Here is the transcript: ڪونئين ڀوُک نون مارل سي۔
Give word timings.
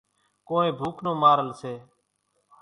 ڪونئين 0.47 0.75
ڀوُک 0.79 0.97
نون 1.03 1.15
مارل 1.21 1.49
سي۔ 1.61 1.73